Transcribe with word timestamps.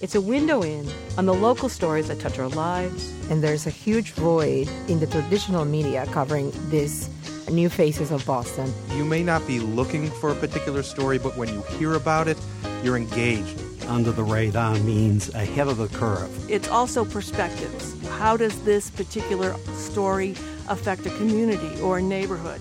It's 0.00 0.14
a 0.14 0.20
window 0.20 0.62
in 0.62 0.88
on 1.16 1.26
the 1.26 1.34
local 1.34 1.68
stories 1.68 2.06
that 2.06 2.20
touch 2.20 2.38
our 2.38 2.48
lives. 2.48 3.12
And 3.30 3.42
there's 3.42 3.66
a 3.66 3.70
huge 3.70 4.12
void 4.12 4.68
in 4.86 5.00
the 5.00 5.08
traditional 5.08 5.64
media 5.64 6.06
covering 6.12 6.52
these 6.70 7.10
new 7.50 7.68
faces 7.68 8.12
of 8.12 8.24
Boston. 8.24 8.72
You 8.94 9.04
may 9.04 9.24
not 9.24 9.44
be 9.44 9.58
looking 9.58 10.08
for 10.08 10.30
a 10.30 10.36
particular 10.36 10.84
story, 10.84 11.18
but 11.18 11.36
when 11.36 11.48
you 11.48 11.62
hear 11.78 11.94
about 11.94 12.28
it, 12.28 12.38
you're 12.84 12.96
engaged. 12.96 13.60
Under 13.88 14.12
the 14.12 14.22
radar 14.22 14.78
means 14.80 15.34
ahead 15.34 15.66
of 15.66 15.78
the 15.78 15.88
curve. 15.88 16.30
It's 16.48 16.68
also 16.68 17.04
perspectives. 17.04 18.00
How 18.18 18.36
does 18.36 18.62
this 18.62 18.90
particular 18.90 19.56
story 19.74 20.36
affect 20.68 21.06
a 21.06 21.10
community 21.16 21.80
or 21.80 21.98
a 21.98 22.02
neighborhood? 22.02 22.60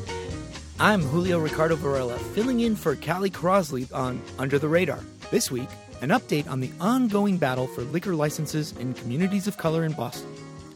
I'm 0.80 1.02
Julio 1.02 1.38
Ricardo 1.38 1.76
Varela, 1.76 2.18
filling 2.18 2.62
in 2.62 2.76
for 2.76 2.96
Callie 2.96 3.30
Crosley 3.30 3.94
on 3.94 4.22
Under 4.40 4.58
the 4.58 4.70
Radar. 4.70 5.02
This 5.30 5.52
week, 5.52 5.70
an 6.02 6.10
update 6.10 6.50
on 6.50 6.60
the 6.60 6.72
ongoing 6.80 7.38
battle 7.38 7.68
for 7.68 7.82
liquor 7.82 8.16
licenses 8.16 8.72
in 8.74 8.94
communities 8.94 9.48
of 9.48 9.58
color 9.58 9.84
in 9.84 9.94
Boston, 9.94 10.32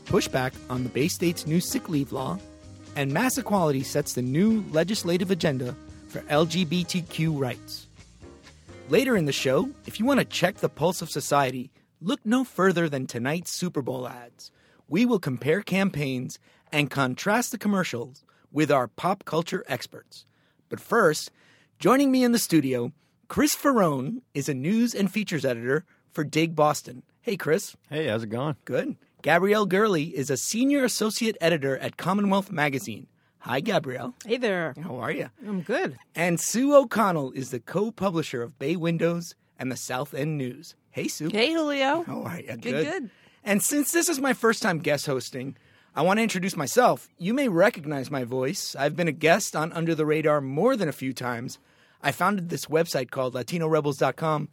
pushback 0.06 0.54
on 0.70 0.84
the 0.84 0.90
Bay 0.90 1.08
State's 1.08 1.46
new 1.46 1.60
sick 1.60 1.90
leave 1.90 2.12
law, 2.12 2.40
and 2.96 3.12
MassEquality 3.12 3.86
sets 3.86 4.14
the 4.14 4.22
new 4.22 4.64
legislative 4.72 5.32
agenda 5.32 5.76
for 6.10 6.22
LGBTQ 6.22 7.40
rights. 7.40 7.88
Later 8.90 9.16
in 9.16 9.26
the 9.26 9.32
show, 9.32 9.70
if 9.86 10.00
you 10.00 10.06
want 10.06 10.20
to 10.20 10.26
check 10.26 10.58
the 10.58 10.68
pulse 10.68 11.02
of 11.02 11.10
society, 11.10 11.72
look 12.02 12.20
no 12.26 12.44
further 12.44 12.90
than 12.90 13.08
tonight's 13.08 13.54
Super 13.54 13.82
Bowl 13.82 14.08
ads. 14.08 14.52
We 14.90 15.06
will 15.06 15.20
compare 15.20 15.62
campaigns 15.62 16.40
and 16.74 16.90
contrast 16.90 17.52
the 17.52 17.58
commercials 17.58 18.26
with 18.52 18.72
our 18.72 18.88
pop 18.88 19.24
culture 19.24 19.64
experts. 19.68 20.26
But 20.68 20.82
first, 20.82 21.32
joining 21.80 22.12
me 22.12 22.24
in 22.24 22.34
the 22.34 22.40
studio, 22.40 22.92
Chris 23.32 23.56
Faraone 23.56 24.24
is 24.34 24.50
a 24.50 24.54
news 24.54 24.94
and 24.94 25.10
features 25.10 25.46
editor 25.46 25.86
for 26.12 26.26
Dig 26.26 26.54
Boston. 26.54 27.02
Hey, 27.22 27.38
Chris. 27.38 27.78
Hey, 27.90 28.08
how's 28.08 28.24
it 28.24 28.30
going? 28.30 28.58
Good. 28.66 28.98
Gabrielle 29.22 29.66
Gurley 29.66 30.08
is 30.08 30.30
a 30.30 30.36
senior 30.36 30.84
associate 30.84 31.38
editor 31.40 31.78
at 31.78 31.96
Commonwealth 31.96 32.52
Magazine. 32.52 33.08
Hi, 33.40 33.62
Gabrielle. 33.62 34.16
Hey 34.26 34.36
there. 34.36 34.76
How 34.84 34.98
are 34.98 35.14
you? 35.14 35.30
I'm 35.48 35.62
good. 35.62 35.98
And 36.14 36.42
Sue 36.42 36.76
O'Connell 36.76 37.32
is 37.32 37.52
the 37.52 37.62
co 37.62 37.90
publisher 37.90 38.44
of 38.44 38.60
Bay 38.60 38.76
Windows 38.76 39.34
and 39.58 39.72
the 39.72 39.78
South 39.78 40.14
End 40.14 40.38
News. 40.38 40.76
Hey, 40.90 41.08
Sue. 41.08 41.30
Hey, 41.30 41.54
Julio. 41.54 42.04
How 42.04 42.24
are 42.24 42.42
you? 42.42 42.58
Good, 42.58 42.86
good. 42.86 43.10
And 43.46 43.64
since 43.64 43.94
this 43.94 44.10
is 44.10 44.20
my 44.20 44.34
first 44.34 44.62
time 44.62 44.80
guest 44.80 45.06
hosting, 45.06 45.56
I 45.96 46.02
want 46.02 46.18
to 46.18 46.24
introduce 46.24 46.58
myself. 46.58 47.08
You 47.18 47.34
may 47.34 47.48
recognize 47.48 48.12
my 48.12 48.26
voice. 48.26 48.76
I've 48.78 48.98
been 48.98 49.08
a 49.08 49.14
guest 49.14 49.56
on 49.56 49.72
Under 49.72 49.96
the 49.96 50.06
Radar 50.06 50.42
more 50.42 50.76
than 50.76 50.90
a 50.90 50.92
few 50.92 51.14
times. 51.14 51.60
I 52.04 52.12
founded 52.12 52.50
this 52.50 52.66
website 52.66 53.12
called 53.12 53.34
LatinoRebels.com, 53.34 54.50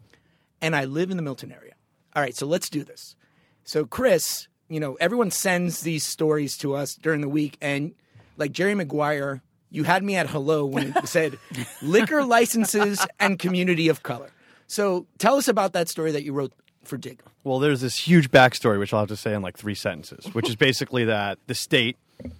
and 0.60 0.76
I 0.76 0.84
live 0.84 1.10
in 1.10 1.16
the 1.16 1.22
Milton 1.22 1.52
area. 1.52 1.74
All 2.14 2.22
right, 2.22 2.34
so 2.34 2.46
let's 2.46 2.68
do 2.68 2.84
this. 2.84 3.16
So, 3.64 3.84
Chris, 3.84 4.48
you 4.68 4.80
know, 4.80 4.94
everyone 4.94 5.30
sends 5.30 5.82
these 5.82 6.04
stories 6.04 6.56
to 6.58 6.74
us 6.74 6.94
during 6.94 7.20
the 7.20 7.28
week, 7.28 7.56
and 7.60 7.94
like 8.36 8.52
Jerry 8.52 8.74
Maguire, 8.74 9.42
you 9.70 9.84
had 9.84 10.02
me 10.02 10.16
at 10.16 10.28
hello 10.30 10.64
when 10.64 10.94
it 10.94 11.08
said 11.08 11.38
liquor 11.82 12.24
licenses 12.24 13.04
and 13.20 13.38
community 13.38 13.88
of 13.88 14.02
color. 14.02 14.30
So, 14.66 15.06
tell 15.18 15.36
us 15.36 15.48
about 15.48 15.72
that 15.72 15.88
story 15.88 16.12
that 16.12 16.24
you 16.24 16.32
wrote 16.32 16.52
for 16.84 16.96
Dig. 16.96 17.22
Well, 17.44 17.58
there's 17.58 17.80
this 17.80 17.96
huge 17.96 18.30
backstory, 18.30 18.78
which 18.78 18.92
I'll 18.92 19.00
have 19.00 19.08
to 19.08 19.16
say 19.16 19.34
in 19.34 19.42
like 19.42 19.56
three 19.56 19.74
sentences, 19.74 20.26
which 20.34 20.48
is 20.48 20.56
basically 20.56 21.04
that 21.04 21.38
the 21.46 21.54
state 21.54 21.96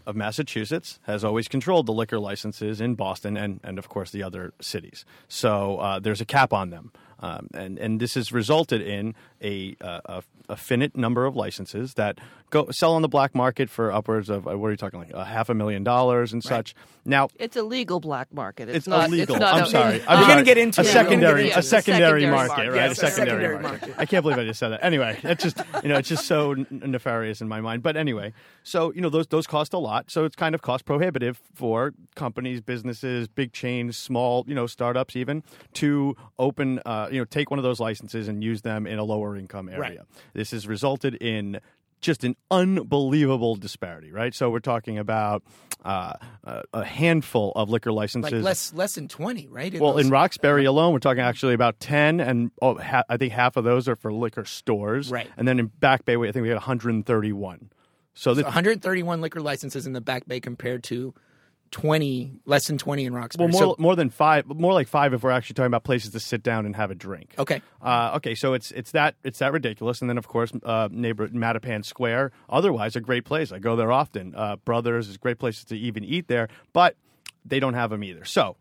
of 0.06 0.16
Massachusetts 0.16 0.98
has 1.04 1.24
always 1.24 1.48
controlled 1.48 1.86
the 1.86 1.92
liquor 1.92 2.18
licenses 2.18 2.80
in 2.80 2.94
Boston 2.94 3.36
and, 3.36 3.60
and 3.62 3.78
of 3.78 3.88
course, 3.88 4.10
the 4.10 4.22
other 4.22 4.52
cities. 4.60 5.04
So 5.28 5.78
uh, 5.78 5.98
there's 5.98 6.20
a 6.20 6.24
cap 6.24 6.52
on 6.52 6.70
them. 6.70 6.92
Um, 7.20 7.48
and, 7.54 7.78
and 7.78 8.00
this 8.00 8.14
has 8.14 8.32
resulted 8.32 8.80
in 8.80 9.14
a, 9.42 9.76
uh, 9.80 10.00
a, 10.06 10.22
a 10.50 10.56
finite 10.56 10.96
number 10.96 11.26
of 11.26 11.34
licenses 11.36 11.94
that 11.94 12.18
go 12.50 12.70
sell 12.70 12.94
on 12.94 13.02
the 13.02 13.08
black 13.08 13.34
market 13.34 13.68
for 13.68 13.92
upwards 13.92 14.30
of, 14.30 14.46
uh, 14.48 14.56
what 14.56 14.68
are 14.68 14.70
you 14.70 14.76
talking, 14.76 15.00
like 15.00 15.10
a 15.12 15.24
half 15.24 15.48
a 15.48 15.54
million 15.54 15.82
dollars 15.84 16.32
and 16.32 16.42
such. 16.44 16.74
Now, 17.04 17.28
It's 17.36 17.56
a 17.56 17.62
legal 17.62 18.00
black 18.00 18.32
market. 18.32 18.68
It's, 18.68 18.78
it's 18.78 18.86
not 18.88 19.08
illegal. 19.08 19.36
It's 19.36 19.40
not 19.40 19.54
I'm 19.54 19.62
a- 19.64 19.66
sorry. 19.66 20.02
I'm 20.08 20.20
We're 20.20 20.28
gonna 20.28 20.44
get 20.44 20.58
into 20.58 20.80
a 20.80 20.84
it. 20.84 20.86
Secondary, 20.86 21.46
into 21.48 21.58
a 21.58 21.62
secondary, 21.62 22.22
Secondary 22.22 22.26
market, 22.30 22.48
market. 22.48 22.68
right? 22.70 22.76
Yes, 22.76 22.88
a 23.02 23.06
a 23.06 23.10
secondary, 23.10 23.10
secondary 23.42 23.62
market. 23.62 23.80
market. 23.88 23.94
I 23.98 24.06
can't 24.06 24.22
believe 24.22 24.38
I 24.38 24.44
just 24.44 24.60
said 24.60 24.68
that. 24.70 24.84
Anyway, 24.84 25.18
it's 25.24 25.42
just 25.42 25.58
you 25.82 25.88
know 25.88 25.96
it's 25.96 26.08
just 26.08 26.26
so 26.26 26.54
nefarious 26.70 27.40
in 27.40 27.48
my 27.48 27.60
mind. 27.60 27.82
But 27.82 27.96
anyway, 27.96 28.32
so 28.62 28.92
you 28.92 29.00
know 29.00 29.10
those 29.10 29.26
those 29.26 29.46
cost 29.46 29.72
a 29.74 29.78
lot. 29.78 30.10
So 30.10 30.24
it's 30.24 30.36
kind 30.36 30.54
of 30.54 30.62
cost 30.62 30.84
prohibitive 30.84 31.40
for 31.54 31.92
companies, 32.14 32.60
businesses, 32.60 33.28
big 33.28 33.52
chains, 33.52 33.96
small 33.96 34.44
you 34.46 34.54
know 34.54 34.66
startups 34.66 35.16
even 35.16 35.42
to 35.74 36.16
open 36.38 36.80
uh, 36.86 37.07
you 37.10 37.18
know 37.18 37.24
take 37.24 37.50
one 37.50 37.58
of 37.58 37.62
those 37.64 37.80
licenses 37.80 38.28
and 38.28 38.42
use 38.42 38.62
them 38.62 38.86
in 38.86 38.98
a 38.98 39.04
lower 39.04 39.36
income 39.36 39.68
area. 39.68 39.80
Right. 39.80 39.98
This 40.34 40.50
has 40.52 40.66
resulted 40.66 41.14
in 41.16 41.60
just 42.00 42.22
an 42.22 42.36
unbelievable 42.50 43.56
disparity, 43.56 44.12
right? 44.12 44.32
So 44.34 44.50
we're 44.50 44.60
talking 44.60 44.98
about 44.98 45.42
uh, 45.84 46.12
a 46.44 46.62
a 46.72 46.84
handful 46.84 47.52
of 47.56 47.70
liquor 47.70 47.90
Like 47.90 48.02
licenses. 48.14 48.44
less 48.44 48.72
less 48.72 48.94
than 48.94 49.08
20, 49.08 49.48
right? 49.48 49.78
Well, 49.80 49.94
those- 49.94 50.04
in 50.06 50.10
Roxbury 50.10 50.64
alone, 50.64 50.92
we're 50.92 50.98
talking 51.00 51.22
actually 51.22 51.54
about 51.54 51.80
ten, 51.80 52.20
and 52.20 52.50
oh, 52.62 52.76
ha- 52.78 53.04
I 53.08 53.16
think 53.16 53.32
half 53.32 53.56
of 53.56 53.64
those 53.64 53.88
are 53.88 53.96
for 53.96 54.12
liquor 54.12 54.44
stores. 54.44 55.10
Right. 55.10 55.28
And 55.36 55.46
then 55.48 55.58
in 55.58 55.66
Back 55.66 56.04
Bay, 56.04 56.16
I 56.16 56.30
think 56.32 56.42
we 56.42 56.48
had 56.48 56.54
131. 56.56 57.70
So, 58.14 58.34
So 58.34 58.42
131 58.42 59.20
liquor 59.20 59.40
licenses 59.40 59.86
in 59.86 59.92
the 59.92 60.00
Back 60.00 60.26
Bay 60.26 60.40
compared 60.40 60.82
to 60.84 61.14
20, 61.70 62.32
less 62.46 62.66
than 62.66 62.78
20 62.78 63.04
in 63.04 63.12
Roxbury. 63.14 63.46
well, 63.46 63.52
more 63.52 63.74
So- 63.76 63.82
more 63.82 63.96
than 63.96 64.10
five, 64.10 64.46
more 64.46 64.72
like 64.72 64.88
five 64.88 65.12
if 65.14 65.22
we're 65.22 65.30
actually 65.30 65.54
talking 65.54 65.66
about 65.68 65.84
places 65.84 66.12
to 66.12 66.20
sit 66.20 66.42
down 66.42 66.66
and 66.66 66.74
have 66.76 66.90
a 66.90 66.94
drink. 66.94 67.34
okay. 67.38 67.60
Uh, 67.82 68.12
okay, 68.16 68.34
so 68.34 68.54
it's 68.54 68.70
it's 68.72 68.92
that 68.92 69.14
it's 69.24 69.38
that 69.40 69.52
ridiculous, 69.52 70.00
and 70.00 70.08
then 70.10 70.18
of 70.18 70.26
course 70.28 70.52
uh, 70.64 70.88
neighbor 70.90 71.28
Mattapan 71.28 71.84
Square. 71.84 72.32
Otherwise, 72.48 72.96
a 72.96 73.00
great 73.00 73.24
place. 73.24 73.52
I 73.52 73.58
go 73.58 73.76
there 73.76 73.92
often. 73.92 74.34
Uh, 74.34 74.56
Brothers 74.56 75.08
is 75.08 75.16
great 75.16 75.38
places 75.38 75.64
to 75.66 75.76
even 75.76 76.04
eat 76.04 76.28
there, 76.28 76.48
but 76.72 76.96
they 77.44 77.60
don't 77.60 77.74
have 77.74 77.90
them 77.90 78.02
either. 78.04 78.24
So, 78.24 78.56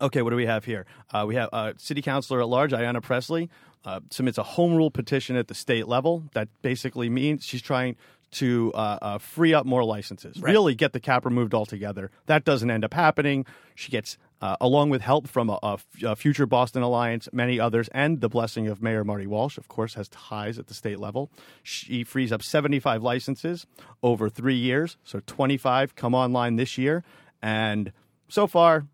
okay, 0.00 0.22
what 0.22 0.30
do 0.30 0.36
we 0.36 0.46
have 0.46 0.64
here? 0.64 0.86
Uh, 1.12 1.24
we 1.26 1.34
have 1.36 1.48
uh, 1.52 1.72
City 1.78 2.02
Councilor 2.02 2.40
at 2.40 2.48
large, 2.48 2.72
Ayanna 2.72 3.02
Presley, 3.02 3.48
uh, 3.84 4.00
submits 4.10 4.38
a 4.38 4.42
home 4.42 4.74
rule 4.74 4.90
petition 4.90 5.36
at 5.36 5.48
the 5.48 5.54
state 5.54 5.88
level. 5.88 6.24
That 6.34 6.48
basically 6.62 7.08
means 7.08 7.44
she's 7.44 7.62
trying 7.62 7.96
to 8.32 8.72
uh, 8.74 8.98
uh, 9.00 9.18
free 9.18 9.54
up 9.54 9.64
more 9.66 9.84
licenses, 9.84 10.40
really 10.40 10.74
get 10.74 10.92
the 10.92 11.00
cap 11.00 11.24
removed 11.24 11.54
altogether. 11.54 12.10
That 12.26 12.44
doesn't 12.44 12.70
end 12.70 12.84
up 12.84 12.92
happening. 12.94 13.46
She 13.74 13.90
gets, 13.90 14.18
uh, 14.40 14.56
along 14.60 14.90
with 14.90 15.00
help 15.00 15.28
from 15.28 15.48
a, 15.50 15.58
a 15.62 15.72
f- 15.74 15.86
a 16.02 16.16
future 16.16 16.46
Boston 16.46 16.82
Alliance, 16.82 17.28
many 17.32 17.58
others, 17.58 17.88
and 17.92 18.20
the 18.20 18.28
blessing 18.28 18.66
of 18.68 18.82
Mayor 18.82 19.04
Marty 19.04 19.26
Walsh, 19.26 19.56
of 19.56 19.68
course, 19.68 19.94
has 19.94 20.08
ties 20.08 20.58
at 20.58 20.66
the 20.66 20.74
state 20.74 20.98
level. 20.98 21.30
She 21.62 22.04
frees 22.04 22.32
up 22.32 22.42
75 22.42 23.02
licenses 23.02 23.66
over 24.02 24.28
three 24.28 24.56
years, 24.56 24.96
so 25.04 25.20
25 25.26 25.94
come 25.94 26.14
online 26.14 26.56
this 26.56 26.76
year. 26.76 27.04
And 27.40 27.92
so 28.28 28.46
far, 28.46 28.86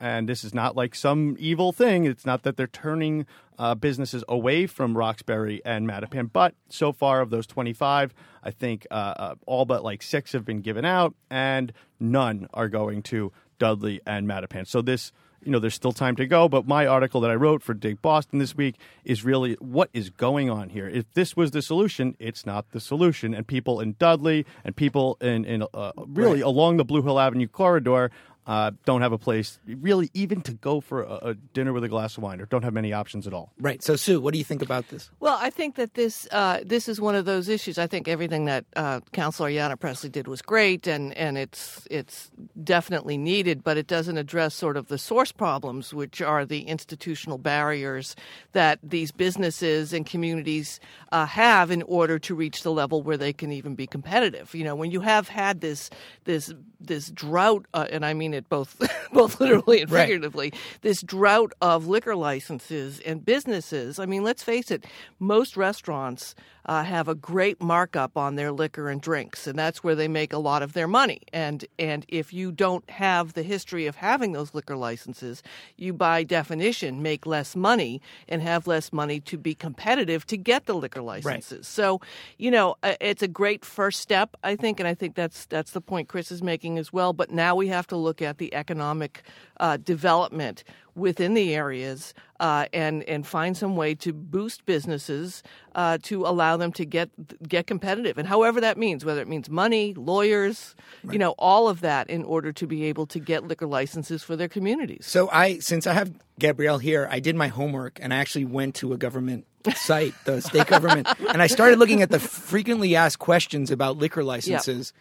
and 0.00 0.28
this 0.28 0.42
is 0.42 0.54
not 0.54 0.74
like 0.74 0.94
some 0.94 1.36
evil 1.38 1.72
thing. 1.72 2.06
It's 2.06 2.24
not 2.24 2.42
that 2.44 2.56
they're 2.56 2.66
turning 2.66 3.26
uh, 3.58 3.74
businesses 3.74 4.24
away 4.28 4.66
from 4.66 4.96
Roxbury 4.96 5.60
and 5.64 5.86
Mattapan, 5.86 6.30
but 6.32 6.54
so 6.70 6.92
far 6.92 7.20
of 7.20 7.28
those 7.28 7.46
25, 7.46 8.14
I 8.42 8.50
think 8.50 8.86
uh, 8.90 8.94
uh, 8.94 9.34
all 9.46 9.66
but 9.66 9.84
like 9.84 10.02
six 10.02 10.32
have 10.32 10.46
been 10.46 10.62
given 10.62 10.86
out, 10.86 11.14
and 11.30 11.72
none 12.00 12.48
are 12.54 12.68
going 12.68 13.02
to 13.04 13.32
Dudley 13.58 14.00
and 14.06 14.26
Mattapan. 14.26 14.66
So 14.66 14.80
this, 14.80 15.12
you 15.44 15.52
know, 15.52 15.58
there's 15.58 15.74
still 15.74 15.92
time 15.92 16.16
to 16.16 16.26
go. 16.26 16.48
But 16.48 16.66
my 16.66 16.86
article 16.86 17.20
that 17.20 17.30
I 17.30 17.34
wrote 17.34 17.62
for 17.62 17.74
Dig 17.74 18.00
Boston 18.02 18.38
this 18.38 18.56
week 18.56 18.76
is 19.04 19.24
really 19.24 19.54
what 19.54 19.90
is 19.92 20.10
going 20.10 20.50
on 20.50 20.70
here. 20.70 20.88
If 20.88 21.12
this 21.12 21.36
was 21.36 21.50
the 21.50 21.62
solution, 21.62 22.16
it's 22.18 22.44
not 22.44 22.70
the 22.70 22.80
solution, 22.80 23.34
and 23.34 23.46
people 23.46 23.80
in 23.80 23.94
Dudley 23.98 24.46
and 24.64 24.74
people 24.74 25.18
in 25.20 25.44
in 25.44 25.64
uh, 25.74 25.92
really 25.98 26.40
along 26.40 26.78
the 26.78 26.84
Blue 26.84 27.02
Hill 27.02 27.20
Avenue 27.20 27.46
corridor 27.46 28.10
uh, 28.46 28.72
don't 28.84 29.02
have 29.02 29.12
a 29.12 29.18
place 29.18 29.58
really 29.66 30.10
even 30.14 30.40
to 30.42 30.52
go 30.52 30.80
for 30.80 31.02
a, 31.02 31.30
a 31.30 31.34
dinner 31.34 31.72
with 31.72 31.84
a 31.84 31.88
glass 31.88 32.16
of 32.16 32.22
wine, 32.22 32.40
or 32.40 32.46
don't 32.46 32.64
have 32.64 32.74
many 32.74 32.92
options 32.92 33.26
at 33.26 33.34
all. 33.34 33.52
Right. 33.60 33.82
So, 33.82 33.96
Sue, 33.96 34.20
what 34.20 34.32
do 34.32 34.38
you 34.38 34.44
think 34.44 34.62
about 34.62 34.88
this? 34.88 35.10
Well, 35.20 35.38
I 35.40 35.50
think 35.50 35.76
that 35.76 35.94
this 35.94 36.26
uh, 36.32 36.60
this 36.64 36.88
is 36.88 37.00
one 37.00 37.14
of 37.14 37.24
those 37.24 37.48
issues. 37.48 37.78
I 37.78 37.86
think 37.86 38.08
everything 38.08 38.46
that 38.46 38.64
uh, 38.76 39.00
Councilor 39.12 39.50
Ayanna 39.50 39.78
Presley 39.78 40.10
did 40.10 40.26
was 40.26 40.42
great, 40.42 40.86
and, 40.86 41.16
and 41.16 41.36
it's 41.38 41.86
it's 41.90 42.30
definitely 42.64 43.18
needed, 43.18 43.62
but 43.62 43.76
it 43.76 43.86
doesn't 43.86 44.16
address 44.16 44.54
sort 44.54 44.76
of 44.76 44.88
the 44.88 44.98
source 44.98 45.32
problems, 45.32 45.92
which 45.94 46.20
are 46.22 46.44
the 46.44 46.62
institutional 46.62 47.38
barriers 47.38 48.16
that 48.52 48.78
these 48.82 49.12
businesses 49.12 49.92
and 49.92 50.06
communities 50.06 50.80
uh, 51.12 51.26
have 51.26 51.70
in 51.70 51.82
order 51.82 52.18
to 52.18 52.34
reach 52.34 52.62
the 52.62 52.72
level 52.72 53.02
where 53.02 53.16
they 53.16 53.32
can 53.32 53.52
even 53.52 53.74
be 53.74 53.86
competitive. 53.86 54.54
You 54.54 54.64
know, 54.64 54.74
when 54.74 54.90
you 54.90 55.00
have 55.00 55.28
had 55.28 55.60
this 55.60 55.90
this 56.24 56.52
this 56.80 57.10
drought, 57.10 57.66
uh, 57.74 57.86
and 57.90 58.04
I 58.04 58.14
mean 58.14 58.29
it 58.34 58.48
both 58.48 58.76
both 59.12 59.40
literally 59.40 59.82
and 59.82 59.90
Right. 59.90 60.02
figuratively, 60.02 60.52
this 60.82 61.02
drought 61.02 61.52
of 61.60 61.86
liquor 61.86 62.14
licenses 62.16 63.00
and 63.00 63.24
businesses. 63.24 63.98
I 63.98 64.06
mean, 64.06 64.22
let's 64.22 64.42
face 64.42 64.70
it, 64.70 64.84
most 65.18 65.56
restaurants 65.56 66.34
uh, 66.66 66.82
have 66.84 67.08
a 67.08 67.14
great 67.14 67.60
markup 67.60 68.16
on 68.16 68.36
their 68.36 68.52
liquor 68.52 68.88
and 68.90 69.00
drinks, 69.00 69.46
and 69.46 69.58
that's 69.58 69.82
where 69.82 69.94
they 69.94 70.08
make 70.08 70.32
a 70.32 70.38
lot 70.38 70.62
of 70.62 70.72
their 70.74 70.86
money. 70.86 71.20
And 71.32 71.64
and 71.78 72.04
if 72.08 72.32
you 72.32 72.52
don't 72.52 72.88
have 72.90 73.32
the 73.32 73.42
history 73.42 73.86
of 73.86 73.96
having 73.96 74.32
those 74.32 74.54
liquor 74.54 74.76
licenses, 74.76 75.42
you 75.76 75.92
by 75.92 76.22
definition 76.22 77.02
make 77.02 77.26
less 77.26 77.56
money 77.56 78.00
and 78.28 78.42
have 78.42 78.66
less 78.66 78.92
money 78.92 79.20
to 79.20 79.38
be 79.38 79.54
competitive 79.54 80.26
to 80.26 80.36
get 80.36 80.66
the 80.66 80.74
liquor 80.74 81.02
licenses. 81.02 81.66
So, 81.66 82.00
you 82.38 82.50
know, 82.50 82.76
uh, 82.82 82.94
it's 83.00 83.22
a 83.22 83.28
great 83.28 83.64
first 83.64 84.00
step, 84.00 84.36
I 84.44 84.54
think, 84.56 84.78
and 84.80 84.86
I 84.88 84.94
think 84.94 85.14
that's 85.14 85.46
that's 85.46 85.70
the 85.72 85.80
point 85.80 86.08
Chris 86.08 86.30
is 86.30 86.42
making 86.42 86.78
as 86.78 86.92
well. 86.92 87.12
But 87.12 87.30
now 87.30 87.56
we 87.56 87.68
have 87.68 87.86
to 87.88 87.96
look 87.96 88.19
at 88.22 88.38
the 88.38 88.52
economic 88.54 89.22
uh, 89.58 89.76
development 89.76 90.64
within 90.94 91.34
the 91.34 91.54
areas 91.54 92.14
uh, 92.40 92.66
and 92.72 93.02
and 93.04 93.26
find 93.26 93.56
some 93.56 93.76
way 93.76 93.94
to 93.94 94.12
boost 94.12 94.64
businesses 94.66 95.42
uh, 95.74 95.98
to 96.02 96.24
allow 96.26 96.56
them 96.56 96.72
to 96.72 96.84
get 96.84 97.10
get 97.46 97.66
competitive, 97.66 98.18
and 98.18 98.26
however 98.26 98.60
that 98.60 98.78
means, 98.78 99.04
whether 99.04 99.20
it 99.20 99.28
means 99.28 99.50
money, 99.50 99.94
lawyers, 99.94 100.74
you 101.10 101.18
know, 101.18 101.34
all 101.38 101.68
of 101.68 101.80
that, 101.80 102.08
in 102.08 102.24
order 102.24 102.52
to 102.52 102.66
be 102.66 102.84
able 102.84 103.06
to 103.06 103.18
get 103.18 103.46
liquor 103.46 103.66
licenses 103.66 104.22
for 104.22 104.36
their 104.36 104.48
communities. 104.48 105.06
So, 105.06 105.28
I 105.30 105.58
since 105.58 105.86
I 105.86 105.92
have 105.92 106.12
Gabrielle 106.38 106.78
here, 106.78 107.08
I 107.10 107.20
did 107.20 107.36
my 107.36 107.48
homework 107.48 107.98
and 108.02 108.14
I 108.14 108.16
actually 108.16 108.46
went 108.46 108.74
to 108.76 108.92
a 108.92 108.96
government 108.96 109.46
site, 109.74 110.14
the 110.24 110.40
state 110.40 110.66
government, 110.66 111.08
and 111.28 111.42
I 111.42 111.46
started 111.46 111.78
looking 111.78 112.02
at 112.02 112.10
the 112.10 112.18
frequently 112.18 112.96
asked 112.96 113.18
questions 113.18 113.70
about 113.70 113.98
liquor 113.98 114.24
licenses. 114.24 114.92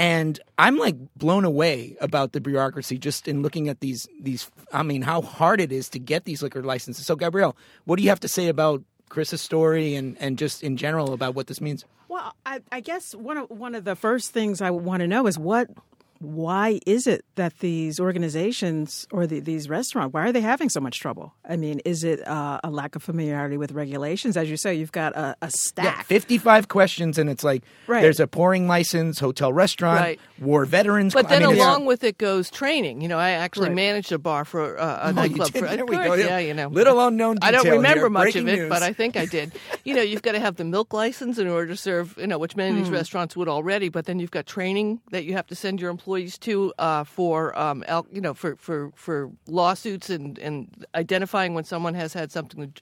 And 0.00 0.40
I'm 0.56 0.78
like 0.78 0.96
blown 1.14 1.44
away 1.44 1.94
about 2.00 2.32
the 2.32 2.40
bureaucracy 2.40 2.96
just 2.96 3.28
in 3.28 3.42
looking 3.42 3.68
at 3.68 3.80
these 3.80 4.08
these 4.18 4.50
I 4.72 4.82
mean 4.82 5.02
how 5.02 5.20
hard 5.20 5.60
it 5.60 5.70
is 5.70 5.90
to 5.90 5.98
get 5.98 6.24
these 6.24 6.42
liquor 6.42 6.62
licenses. 6.62 7.04
So 7.04 7.16
Gabrielle, 7.16 7.54
what 7.84 7.96
do 7.96 8.02
you 8.02 8.08
have 8.08 8.20
to 8.20 8.28
say 8.28 8.48
about 8.48 8.82
Chris's 9.10 9.42
story 9.42 9.94
and, 9.94 10.16
and 10.18 10.38
just 10.38 10.62
in 10.62 10.78
general 10.78 11.12
about 11.12 11.34
what 11.34 11.48
this 11.48 11.60
means? 11.60 11.84
Well, 12.08 12.34
I, 12.46 12.60
I 12.72 12.80
guess 12.80 13.14
one 13.14 13.36
of 13.36 13.50
one 13.50 13.74
of 13.74 13.84
the 13.84 13.94
first 13.94 14.32
things 14.32 14.62
I 14.62 14.70
want 14.70 15.00
to 15.00 15.06
know 15.06 15.26
is 15.26 15.38
what, 15.38 15.68
why 16.20 16.78
is 16.86 17.06
it 17.06 17.24
that 17.36 17.58
these 17.60 17.98
organizations 17.98 19.06
or 19.10 19.26
the, 19.26 19.40
these 19.40 19.68
restaurants 19.68 20.12
why 20.12 20.22
are 20.28 20.32
they 20.32 20.40
having 20.42 20.68
so 20.68 20.78
much 20.80 21.00
trouble? 21.00 21.34
I 21.48 21.56
mean, 21.56 21.80
is 21.84 22.04
it 22.04 22.26
uh, 22.28 22.60
a 22.62 22.70
lack 22.70 22.94
of 22.94 23.02
familiarity 23.02 23.56
with 23.56 23.72
regulations? 23.72 24.36
As 24.36 24.50
you 24.50 24.56
say, 24.56 24.74
you've 24.74 24.92
got 24.92 25.16
a, 25.16 25.34
a 25.42 25.50
stack. 25.50 25.84
Yeah, 25.84 26.02
55 26.02 26.68
questions, 26.68 27.18
and 27.18 27.28
it's 27.30 27.42
like 27.42 27.62
Right. 27.86 28.02
there's 28.02 28.20
a 28.20 28.26
pouring 28.26 28.68
license, 28.68 29.18
hotel 29.18 29.52
restaurant, 29.52 30.00
Right. 30.00 30.20
war 30.38 30.64
veterans. 30.66 31.14
But 31.14 31.26
I 31.26 31.38
then 31.38 31.48
mean, 31.48 31.56
along 31.56 31.86
with 31.86 32.04
it 32.04 32.18
goes 32.18 32.50
training. 32.50 33.00
You 33.00 33.08
know, 33.08 33.18
I 33.18 33.30
actually 33.30 33.68
Right. 33.68 33.76
managed 33.76 34.12
a 34.12 34.18
bar 34.18 34.44
for 34.44 34.78
uh, 34.78 35.06
a 35.06 35.08
Oh, 35.08 35.12
nightclub. 35.12 35.52
did? 35.52 35.58
for, 35.60 35.68
There 35.68 35.82
of 35.82 35.88
we 35.88 35.96
course, 35.96 36.08
go. 36.08 36.14
Yeah, 36.26 36.38
you 36.38 36.52
know. 36.54 36.68
Little 36.68 37.00
unknown 37.04 37.38
I 37.42 37.50
don't 37.50 37.66
remember 37.68 38.00
here. 38.02 38.10
much 38.10 38.22
Breaking 38.24 38.42
of 38.42 38.48
it, 38.48 38.56
news. 38.58 38.68
but 38.68 38.82
I 38.82 38.92
think 38.92 39.16
I 39.16 39.24
did. 39.26 39.52
you 39.84 39.94
know, 39.94 40.02
you've 40.02 40.22
got 40.22 40.32
to 40.32 40.40
have 40.40 40.56
the 40.56 40.64
milk 40.64 40.92
license 40.92 41.38
in 41.38 41.48
order 41.48 41.68
to 41.68 41.76
serve. 41.76 42.14
You 42.18 42.26
know, 42.26 42.38
which 42.38 42.56
many 42.56 42.70
of 42.70 42.76
Hmm. 42.76 42.82
these 42.84 42.92
restaurants 42.92 43.36
would 43.36 43.48
already. 43.48 43.88
But 43.88 44.04
then 44.06 44.18
you've 44.20 44.30
got 44.30 44.46
training 44.46 45.00
that 45.10 45.24
you 45.24 45.32
have 45.32 45.46
to 45.48 45.54
send 45.54 45.80
your 45.80 45.88
employees 45.90 46.09
to 46.18 46.72
uh, 46.78 47.04
for, 47.04 47.58
um, 47.58 47.84
al- 47.86 48.06
you 48.10 48.20
know, 48.20 48.34
for, 48.34 48.56
for, 48.56 48.92
for 48.94 49.30
lawsuits 49.46 50.10
and, 50.10 50.38
and 50.38 50.86
identifying 50.94 51.54
when 51.54 51.64
someone 51.64 51.94
has 51.94 52.12
had 52.12 52.32
something 52.32 52.72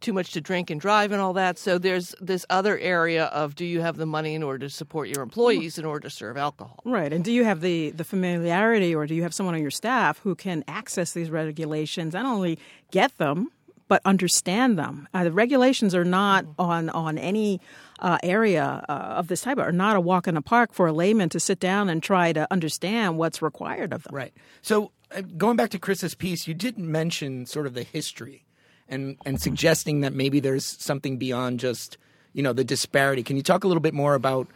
too 0.00 0.12
much 0.12 0.32
to 0.32 0.40
drink 0.40 0.70
and 0.70 0.80
drive 0.80 1.12
and 1.12 1.20
all 1.20 1.32
that. 1.34 1.58
So 1.58 1.78
there's 1.78 2.14
this 2.20 2.46
other 2.50 2.78
area 2.78 3.26
of 3.26 3.54
do 3.54 3.64
you 3.64 3.80
have 3.80 3.96
the 3.96 4.06
money 4.06 4.34
in 4.34 4.42
order 4.42 4.66
to 4.66 4.70
support 4.70 5.08
your 5.08 5.22
employees 5.22 5.78
in 5.78 5.84
order 5.84 6.08
to 6.08 6.10
serve 6.10 6.36
alcohol? 6.36 6.80
Right. 6.84 7.12
And 7.12 7.24
do 7.24 7.32
you 7.32 7.44
have 7.44 7.60
the, 7.60 7.90
the 7.90 8.04
familiarity 8.04 8.94
or 8.94 9.06
do 9.06 9.14
you 9.14 9.22
have 9.22 9.34
someone 9.34 9.54
on 9.54 9.62
your 9.62 9.70
staff 9.70 10.18
who 10.20 10.34
can 10.34 10.64
access 10.68 11.12
these 11.12 11.30
regulations, 11.30 12.14
not 12.14 12.26
only 12.26 12.58
get 12.90 13.16
them, 13.18 13.50
but 13.88 14.02
understand 14.04 14.78
them? 14.78 15.08
Uh, 15.14 15.24
the 15.24 15.32
regulations 15.32 15.94
are 15.94 16.04
not 16.04 16.44
on, 16.58 16.90
on 16.90 17.18
any 17.18 17.60
uh, 17.98 18.18
area 18.22 18.84
uh, 18.88 18.92
of 18.92 19.28
this 19.28 19.42
type, 19.42 19.58
are 19.58 19.72
not 19.72 19.96
a 19.96 20.00
walk 20.00 20.28
in 20.28 20.34
the 20.34 20.42
park 20.42 20.72
for 20.72 20.86
a 20.86 20.92
layman 20.92 21.28
to 21.30 21.40
sit 21.40 21.60
down 21.60 21.88
and 21.88 22.02
try 22.02 22.32
to 22.32 22.46
understand 22.50 23.18
what's 23.18 23.42
required 23.42 23.92
of 23.92 24.02
them. 24.04 24.14
Right. 24.14 24.32
So 24.62 24.92
uh, 25.14 25.22
going 25.36 25.56
back 25.56 25.70
to 25.70 25.78
Chris's 25.78 26.14
piece, 26.14 26.46
you 26.46 26.54
didn't 26.54 26.90
mention 26.90 27.46
sort 27.46 27.66
of 27.66 27.74
the 27.74 27.82
history 27.82 28.44
and 28.88 29.16
and 29.26 29.40
suggesting 29.40 30.00
that 30.00 30.12
maybe 30.12 30.40
there's 30.40 30.64
something 30.64 31.18
beyond 31.18 31.60
just 31.60 31.98
you 32.32 32.42
know 32.42 32.52
the 32.52 32.64
disparity. 32.64 33.22
Can 33.22 33.36
you 33.36 33.42
talk 33.42 33.64
a 33.64 33.68
little 33.68 33.82
bit 33.82 33.94
more 33.94 34.14
about? 34.14 34.48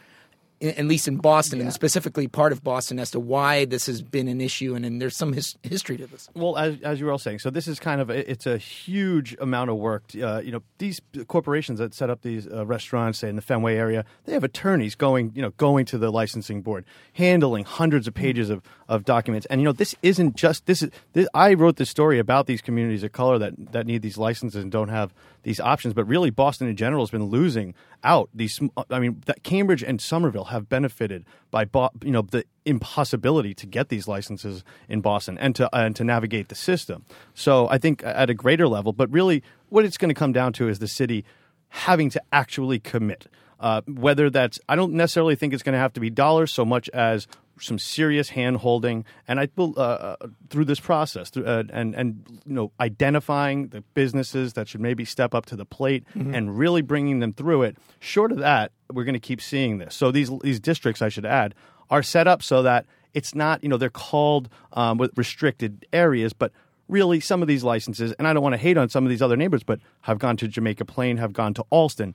At 0.62 0.84
least 0.84 1.08
in 1.08 1.16
Boston, 1.16 1.60
and 1.60 1.72
specifically 1.72 2.28
part 2.28 2.52
of 2.52 2.62
Boston, 2.62 3.00
as 3.00 3.10
to 3.10 3.20
why 3.20 3.64
this 3.64 3.86
has 3.86 4.00
been 4.00 4.28
an 4.28 4.40
issue, 4.40 4.76
and, 4.76 4.86
and 4.86 5.02
there's 5.02 5.16
some 5.16 5.32
his, 5.32 5.56
history 5.64 5.96
to 5.96 6.06
this. 6.06 6.28
Well, 6.34 6.56
as, 6.56 6.80
as 6.82 7.00
you 7.00 7.06
were 7.06 7.12
all 7.12 7.18
saying, 7.18 7.40
so 7.40 7.50
this 7.50 7.66
is 7.66 7.80
kind 7.80 8.00
of 8.00 8.10
a, 8.10 8.30
it's 8.30 8.46
a 8.46 8.58
huge 8.58 9.36
amount 9.40 9.70
of 9.70 9.76
work. 9.76 10.04
Uh, 10.14 10.40
you 10.40 10.52
know, 10.52 10.62
these 10.78 11.00
corporations 11.26 11.80
that 11.80 11.94
set 11.94 12.10
up 12.10 12.22
these 12.22 12.46
uh, 12.46 12.64
restaurants, 12.64 13.18
say 13.18 13.28
in 13.28 13.34
the 13.34 13.42
Fenway 13.42 13.76
area, 13.76 14.04
they 14.24 14.32
have 14.32 14.44
attorneys 14.44 14.94
going, 14.94 15.32
you 15.34 15.42
know, 15.42 15.50
going 15.50 15.84
to 15.86 15.98
the 15.98 16.10
licensing 16.10 16.62
board, 16.62 16.84
handling 17.14 17.64
hundreds 17.64 18.06
of 18.06 18.14
pages 18.14 18.48
of, 18.48 18.62
of 18.88 19.04
documents. 19.04 19.46
And 19.46 19.60
you 19.60 19.64
know, 19.64 19.72
this 19.72 19.96
isn't 20.02 20.36
just 20.36 20.66
this 20.66 20.82
is. 20.82 20.90
This, 21.12 21.26
I 21.34 21.54
wrote 21.54 21.76
this 21.76 21.90
story 21.90 22.18
about 22.18 22.46
these 22.46 22.62
communities 22.62 23.02
of 23.02 23.12
color 23.12 23.38
that 23.38 23.72
that 23.72 23.86
need 23.86 24.02
these 24.02 24.18
licenses 24.18 24.62
and 24.62 24.70
don't 24.70 24.88
have 24.88 25.12
these 25.42 25.60
options. 25.60 25.94
But 25.94 26.04
really, 26.04 26.30
Boston 26.30 26.68
in 26.68 26.76
general 26.76 27.02
has 27.02 27.10
been 27.10 27.24
losing 27.24 27.74
out. 28.04 28.28
These, 28.34 28.60
I 28.90 28.98
mean, 28.98 29.22
that 29.26 29.42
Cambridge 29.42 29.82
and 29.82 30.00
Somerville 30.00 30.44
have 30.52 30.68
benefited 30.68 31.24
by, 31.50 31.66
you 32.02 32.10
know, 32.10 32.22
the 32.22 32.44
impossibility 32.64 33.54
to 33.54 33.66
get 33.66 33.88
these 33.88 34.06
licenses 34.06 34.62
in 34.88 35.00
Boston 35.00 35.36
and 35.38 35.56
to 35.56 35.68
and 35.74 35.96
to 35.96 36.04
navigate 36.04 36.48
the 36.48 36.54
system. 36.54 37.04
So 37.34 37.68
I 37.68 37.78
think 37.78 38.02
at 38.04 38.30
a 38.30 38.34
greater 38.34 38.68
level, 38.68 38.92
but 38.92 39.10
really, 39.10 39.42
what 39.68 39.84
it's 39.84 39.96
going 39.96 40.10
to 40.10 40.14
come 40.14 40.32
down 40.32 40.52
to 40.54 40.68
is 40.68 40.78
the 40.78 40.88
city 40.88 41.24
having 41.68 42.10
to 42.10 42.22
actually 42.32 42.78
commit. 42.78 43.26
Uh, 43.58 43.80
whether 43.86 44.28
that's, 44.28 44.58
I 44.68 44.74
don't 44.74 44.92
necessarily 44.92 45.36
think 45.36 45.54
it's 45.54 45.62
going 45.62 45.74
to 45.74 45.78
have 45.78 45.92
to 45.92 46.00
be 46.00 46.10
dollars 46.10 46.52
so 46.52 46.64
much 46.64 46.88
as 46.88 47.28
some 47.60 47.78
serious 47.78 48.30
hand 48.30 48.58
holding, 48.58 49.04
and 49.28 49.38
I 49.38 49.48
will 49.56 49.74
uh, 49.76 49.80
uh, 49.80 50.16
through 50.50 50.64
this 50.64 50.80
process, 50.80 51.30
through, 51.30 51.46
uh, 51.46 51.64
and 51.72 51.94
and 51.94 52.40
you 52.46 52.54
know 52.54 52.72
identifying 52.80 53.68
the 53.68 53.82
businesses 53.94 54.54
that 54.54 54.68
should 54.68 54.80
maybe 54.80 55.04
step 55.04 55.34
up 55.34 55.46
to 55.46 55.56
the 55.56 55.64
plate 55.64 56.04
and 56.14 56.56
really 56.56 56.82
bringing 56.82 57.20
them 57.20 57.32
through 57.32 57.62
it. 57.62 57.76
Short 58.00 58.32
of 58.32 58.38
that, 58.38 58.72
we're 58.92 59.04
going 59.04 59.14
to 59.14 59.20
keep 59.20 59.40
seeing 59.40 59.78
this. 59.78 59.94
So 59.94 60.10
these 60.10 60.30
these 60.42 60.60
districts, 60.60 61.02
I 61.02 61.08
should 61.08 61.26
add, 61.26 61.54
are 61.90 62.02
set 62.02 62.26
up 62.26 62.42
so 62.42 62.62
that 62.62 62.86
it's 63.14 63.34
not 63.34 63.62
you 63.62 63.68
know 63.68 63.76
they're 63.76 63.90
called 63.90 64.48
um, 64.72 64.98
with 64.98 65.16
restricted 65.16 65.86
areas, 65.92 66.32
but 66.32 66.52
really 66.88 67.20
some 67.20 67.42
of 67.42 67.48
these 67.48 67.64
licenses, 67.64 68.12
and 68.18 68.28
I 68.28 68.32
don't 68.32 68.42
want 68.42 68.54
to 68.54 68.58
hate 68.58 68.76
on 68.76 68.88
some 68.88 69.04
of 69.04 69.10
these 69.10 69.22
other 69.22 69.36
neighbors, 69.36 69.62
but 69.62 69.80
have 70.02 70.18
gone 70.18 70.36
to 70.38 70.48
Jamaica 70.48 70.84
Plain, 70.84 71.16
have 71.16 71.32
gone 71.32 71.54
to 71.54 71.64
Allston. 71.70 72.14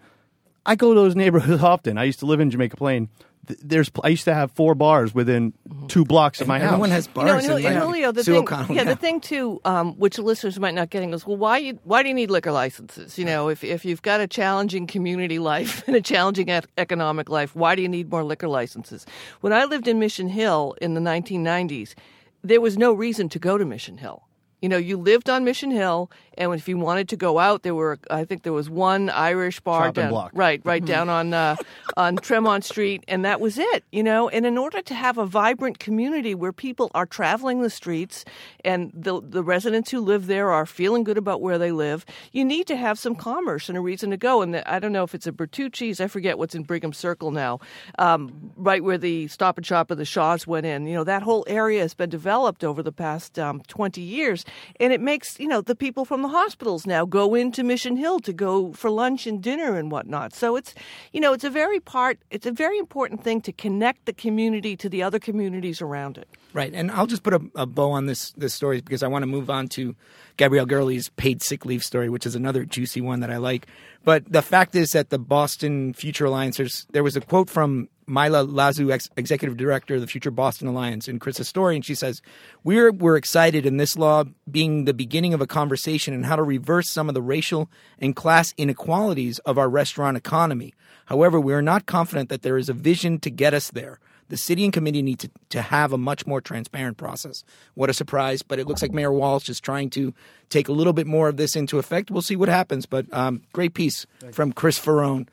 I 0.65 0.75
go 0.75 0.93
to 0.93 0.99
those 0.99 1.15
neighborhoods 1.15 1.63
often. 1.73 1.97
I 1.97 2.03
used 2.03 2.19
to 2.19 2.25
live 2.25 2.39
in 2.39 2.51
Jamaica 2.51 2.77
Plain. 2.77 3.09
Th- 3.47 3.59
There's 3.63 3.89
I 4.03 4.09
used 4.09 4.25
to 4.25 4.33
have 4.33 4.51
four 4.51 4.75
bars 4.75 5.13
within 5.15 5.53
two 5.87 6.03
blocks 6.05 6.41
of 6.41 6.47
my 6.47 6.59
house. 6.59 6.67
Everyone 6.73 6.89
has 6.91 7.07
You 7.15 7.23
know, 7.23 7.31
bars. 7.33 7.45
and, 7.47 7.59
in, 7.59 7.65
and 7.65 7.77
Julio, 7.77 8.11
the 8.11 8.23
Sue 8.23 8.33
thing, 8.33 8.41
O'Connell, 8.43 8.75
yeah, 8.75 8.83
the 8.83 8.95
thing 8.95 9.19
too, 9.21 9.59
um, 9.65 9.93
which 9.97 10.19
listeners 10.19 10.59
might 10.59 10.73
not 10.75 10.89
getting 10.89 11.13
is, 11.13 11.25
well, 11.25 11.37
why 11.37 11.57
you, 11.57 11.79
why 11.83 12.03
do 12.03 12.09
you 12.09 12.13
need 12.15 12.29
liquor 12.29 12.51
licenses? 12.51 13.17
You 13.17 13.25
know, 13.25 13.47
if 13.49 13.63
if 13.63 13.85
you've 13.85 14.01
got 14.01 14.19
a 14.21 14.27
challenging 14.27 14.85
community 14.87 15.39
life 15.53 15.83
and 15.87 15.95
a 15.95 16.01
challenging 16.01 16.49
ec- 16.49 16.67
economic 16.77 17.29
life, 17.29 17.55
why 17.55 17.75
do 17.75 17.81
you 17.81 17.89
need 17.89 18.11
more 18.11 18.23
liquor 18.23 18.47
licenses? 18.47 19.05
When 19.41 19.53
I 19.53 19.65
lived 19.65 19.87
in 19.87 19.97
Mission 19.99 20.27
Hill 20.29 20.75
in 20.81 20.93
the 20.93 21.01
1990s, 21.01 21.95
there 22.43 22.61
was 22.61 22.77
no 22.77 22.93
reason 22.93 23.29
to 23.29 23.39
go 23.39 23.57
to 23.57 23.65
Mission 23.65 23.97
Hill. 23.97 24.23
You 24.61 24.69
know, 24.69 24.77
you 24.77 24.97
lived 24.97 25.29
on 25.29 25.43
Mission 25.45 25.69
Hill 25.71 26.09
And 26.37 26.53
if 26.53 26.67
you 26.67 26.77
wanted 26.77 27.09
to 27.09 27.17
go 27.17 27.39
out, 27.39 27.63
there 27.63 27.75
were 27.75 27.99
I 28.09 28.25
think 28.25 28.43
there 28.43 28.53
was 28.53 28.69
one 28.69 29.09
Irish 29.09 29.59
bar 29.59 29.91
down, 29.91 30.09
block. 30.09 30.31
right, 30.33 30.61
right 30.63 30.83
down 30.83 31.09
on 31.09 31.33
uh, 31.33 31.55
on 31.95 32.17
Tremont 32.17 32.63
Street, 32.63 33.03
and 33.07 33.25
that 33.25 33.39
was 33.39 33.57
it. 33.57 33.83
You 33.91 34.03
know, 34.03 34.29
and 34.29 34.45
in 34.45 34.57
order 34.57 34.81
to 34.81 34.93
have 34.93 35.17
a 35.17 35.25
vibrant 35.25 35.79
community 35.79 36.35
where 36.35 36.53
people 36.53 36.91
are 36.93 37.05
traveling 37.05 37.61
the 37.61 37.69
streets 37.69 38.25
and 38.63 38.91
the 38.93 39.21
the 39.21 39.43
residents 39.43 39.91
who 39.91 39.99
live 39.99 40.27
there 40.27 40.51
are 40.51 40.65
feeling 40.65 41.03
good 41.03 41.17
about 41.17 41.41
where 41.41 41.57
they 41.57 41.71
live, 41.71 42.05
you 42.31 42.45
need 42.45 42.67
to 42.67 42.75
have 42.75 42.99
some 42.99 43.15
commerce 43.15 43.69
and 43.69 43.77
a 43.77 43.81
reason 43.81 44.11
to 44.11 44.17
go. 44.17 44.41
And 44.41 44.53
the, 44.53 44.71
I 44.71 44.79
don't 44.79 44.91
know 44.91 45.03
if 45.03 45.15
it's 45.15 45.27
a 45.27 45.31
Bertucci's, 45.31 45.99
I 45.99 46.07
forget 46.07 46.37
what's 46.37 46.55
in 46.55 46.63
Brigham 46.63 46.93
Circle 46.93 47.31
now, 47.31 47.59
um, 47.97 48.51
right 48.55 48.83
where 48.83 48.97
the 48.97 49.27
Stop 49.27 49.57
and 49.57 49.65
Shop 49.65 49.91
of 49.91 49.97
the 49.97 50.05
Shaws 50.05 50.45
went 50.45 50.65
in. 50.65 50.87
You 50.87 50.95
know, 50.95 51.03
that 51.03 51.23
whole 51.23 51.45
area 51.47 51.81
has 51.81 51.93
been 51.93 52.09
developed 52.09 52.63
over 52.63 52.83
the 52.83 52.91
past 52.91 53.39
um, 53.39 53.61
20 53.67 54.01
years, 54.01 54.45
and 54.79 54.93
it 54.93 55.01
makes 55.01 55.39
you 55.39 55.47
know 55.47 55.61
the 55.61 55.75
people 55.75 56.05
from 56.05 56.21
the 56.21 56.26
hospitals 56.27 56.85
now 56.85 57.05
go 57.05 57.35
into 57.35 57.63
Mission 57.63 57.97
Hill 57.97 58.19
to 58.21 58.33
go 58.33 58.71
for 58.73 58.89
lunch 58.89 59.27
and 59.27 59.41
dinner 59.41 59.75
and 59.75 59.91
whatnot. 59.91 60.33
So 60.33 60.55
it's 60.55 60.73
you 61.13 61.21
know 61.21 61.33
it's 61.33 61.43
a 61.43 61.49
very 61.49 61.79
part, 61.79 62.19
it's 62.29 62.45
a 62.45 62.51
very 62.51 62.77
important 62.77 63.23
thing 63.23 63.41
to 63.41 63.51
connect 63.51 64.05
the 64.05 64.13
community 64.13 64.75
to 64.77 64.89
the 64.89 65.03
other 65.03 65.19
communities 65.19 65.81
around 65.81 66.17
it. 66.17 66.27
Right, 66.53 66.73
and 66.73 66.89
I'll 66.91 67.07
just 67.07 67.23
put 67.23 67.33
a, 67.33 67.41
a 67.55 67.65
bow 67.65 67.91
on 67.91 68.05
this 68.05 68.31
this 68.31 68.53
story 68.53 68.81
because 68.81 69.03
I 69.03 69.07
want 69.07 69.23
to 69.23 69.27
move 69.27 69.49
on 69.49 69.67
to 69.69 69.95
Gabrielle 70.37 70.65
Gurley's 70.65 71.09
paid 71.09 71.41
sick 71.41 71.65
leave 71.65 71.83
story, 71.83 72.09
which 72.09 72.25
is 72.25 72.35
another 72.35 72.65
juicy 72.65 73.01
one 73.01 73.19
that 73.19 73.31
I 73.31 73.37
like. 73.37 73.67
But 74.03 74.31
the 74.31 74.41
fact 74.41 74.75
is 74.75 74.91
that 74.91 75.09
the 75.09 75.19
Boston 75.19 75.93
Future 75.93 76.25
Alliance, 76.25 76.87
there 76.91 77.03
was 77.03 77.15
a 77.15 77.21
quote 77.21 77.49
from 77.49 77.89
Malia 78.07 78.41
Lazu, 78.43 78.89
ex- 78.89 79.09
executive 79.17 79.57
director 79.57 79.95
of 79.95 80.01
the 80.01 80.07
Future 80.07 80.31
Boston 80.31 80.67
Alliance, 80.67 81.09
and 81.09 81.19
Chris's 81.19 81.47
story, 81.47 81.75
and 81.75 81.83
she 81.83 81.93
says, 81.93 82.21
"We're 82.63 82.91
we're 82.91 83.17
excited 83.17 83.65
in 83.65 83.77
this 83.77 83.97
law 83.97 84.23
being 84.49 84.85
the 84.85 84.93
beginning 84.93 85.33
of 85.33 85.41
a 85.41 85.47
conversation 85.47 86.13
on 86.13 86.23
how 86.23 86.37
to 86.37 86.43
reverse 86.43 86.89
some 86.89 87.09
of 87.09 87.15
the 87.15 87.21
racial 87.21 87.69
and 87.99 88.15
class 88.15 88.53
inequalities 88.57 89.39
of 89.39 89.57
our 89.57 89.69
restaurant 89.69 90.15
economy. 90.15 90.73
However, 91.07 91.39
we 91.39 91.53
are 91.53 91.61
not 91.61 91.85
confident 91.85 92.29
that 92.29 92.43
there 92.43 92.57
is 92.57 92.69
a 92.69 92.73
vision 92.73 93.19
to 93.19 93.29
get 93.29 93.53
us 93.53 93.69
there." 93.69 93.99
The 94.29 94.37
city 94.37 94.65
and 94.65 94.73
committee 94.73 95.01
need 95.01 95.19
to, 95.19 95.29
to 95.51 95.61
have 95.61 95.93
a 95.93 95.97
much 95.97 96.27
more 96.27 96.41
transparent 96.41 96.97
process. 96.97 97.45
What 97.75 97.89
a 97.89 97.93
surprise! 97.93 98.41
But 98.41 98.59
it 98.59 98.67
looks 98.67 98.81
like 98.81 98.91
Mayor 98.91 99.11
Walsh 99.11 99.47
is 99.47 99.61
trying 99.61 99.89
to 99.91 100.13
take 100.49 100.67
a 100.67 100.73
little 100.73 100.91
bit 100.91 101.07
more 101.07 101.29
of 101.29 101.37
this 101.37 101.55
into 101.55 101.79
effect. 101.79 102.11
We'll 102.11 102.21
see 102.21 102.35
what 102.35 102.49
happens. 102.49 102.85
But 102.85 103.05
um, 103.13 103.43
great 103.53 103.73
piece 103.73 104.05
from 104.33 104.51
Chris 104.51 104.79
Faraone. 104.79 105.27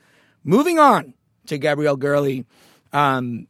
Moving 0.45 0.79
on 0.79 1.13
to 1.47 1.57
Gabrielle 1.57 1.95
Gurley, 1.97 2.45
um, 2.93 3.47